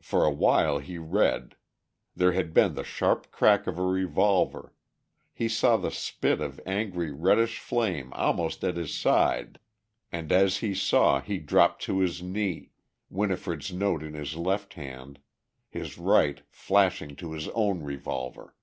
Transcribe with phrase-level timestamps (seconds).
[0.00, 1.56] For, while he read,
[2.16, 4.72] there had been the sharp crack of a revolver,
[5.34, 9.58] he saw the spit of angry reddish flame almost at his side,
[10.10, 12.70] and as he saw he dropped to his knee,
[13.10, 15.18] Winifred's note in his left hand,
[15.68, 18.56] his right flashing to his own revolver.